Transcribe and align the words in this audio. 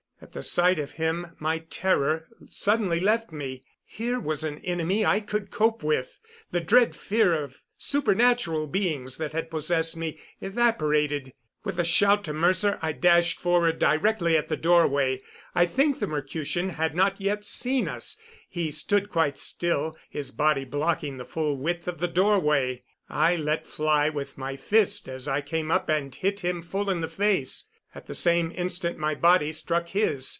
At 0.23 0.33
the 0.33 0.43
sight 0.43 0.77
of 0.77 0.91
him 0.93 1.35
my 1.39 1.59
terror 1.71 2.27
suddenly 2.47 2.99
left 2.99 3.31
me. 3.31 3.63
Here 3.83 4.19
was 4.19 4.43
an 4.43 4.59
enemy 4.59 5.03
I 5.03 5.19
could 5.19 5.49
cope 5.49 5.81
with. 5.81 6.19
The 6.51 6.61
dread 6.61 6.95
fear 6.95 7.41
of 7.43 7.63
supernatural 7.79 8.67
beings 8.67 9.17
that 9.17 9.31
had 9.31 9.49
possessed 9.49 9.97
me 9.97 10.19
evaporated. 10.39 11.33
With 11.63 11.79
a 11.79 11.83
shout 11.83 12.23
to 12.25 12.33
Mercer 12.33 12.77
I 12.83 12.91
dashed 12.91 13.39
forward 13.39 13.79
directly 13.79 14.37
at 14.37 14.47
the 14.47 14.55
doorway. 14.55 15.21
I 15.55 15.65
think 15.65 15.97
the 15.99 16.07
Mercutian 16.07 16.69
had 16.73 16.93
not 16.95 17.19
yet 17.19 17.43
seen 17.43 17.87
us; 17.87 18.15
he 18.47 18.69
stood 18.69 19.09
quite 19.09 19.39
still, 19.39 19.97
his 20.07 20.29
body 20.29 20.65
blocking 20.65 21.17
the 21.17 21.25
full 21.25 21.57
width 21.57 21.87
of 21.87 21.97
the 21.97 22.07
doorway. 22.07 22.83
I 23.09 23.35
let 23.37 23.65
fly 23.65 24.07
with 24.09 24.37
my 24.37 24.55
fist 24.55 25.09
as 25.09 25.27
I 25.27 25.41
came 25.41 25.71
up 25.71 25.89
and 25.89 26.13
hit 26.13 26.41
him 26.41 26.61
full 26.61 26.91
in 26.91 27.01
the 27.01 27.07
face. 27.09 27.65
At 27.93 28.07
the 28.07 28.15
same 28.15 28.53
instant 28.55 28.97
my 28.97 29.15
body 29.15 29.51
struck 29.51 29.89
his. 29.89 30.29